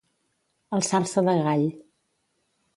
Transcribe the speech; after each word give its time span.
Alçar-se 0.77 1.25
de 1.29 1.37
gall. 1.43 1.69